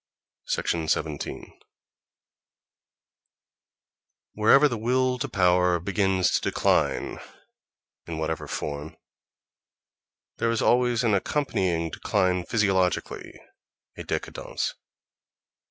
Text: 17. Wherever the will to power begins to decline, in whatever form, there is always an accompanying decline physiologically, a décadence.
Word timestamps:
17. 0.47 1.59
Wherever 4.33 4.67
the 4.67 4.79
will 4.79 5.19
to 5.19 5.29
power 5.29 5.77
begins 5.79 6.31
to 6.31 6.41
decline, 6.41 7.19
in 8.07 8.17
whatever 8.17 8.47
form, 8.47 8.97
there 10.37 10.49
is 10.49 10.59
always 10.63 11.03
an 11.03 11.13
accompanying 11.13 11.91
decline 11.91 12.43
physiologically, 12.43 13.39
a 13.95 14.01
décadence. 14.01 14.73